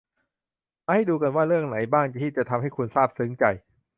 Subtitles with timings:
[0.87, 3.45] มาให้ดูกันว่า เรื่องไหนบ้างที่จะทำให้คุณซาบซึ้งใจ